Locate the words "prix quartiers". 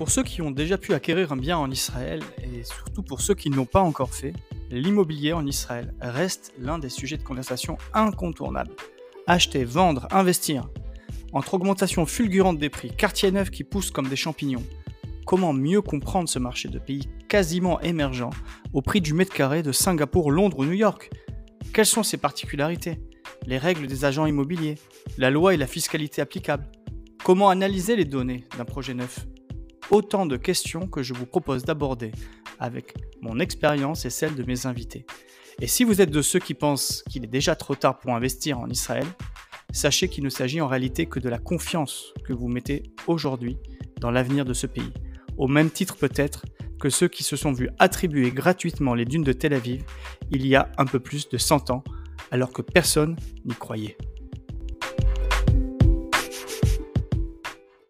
12.70-13.30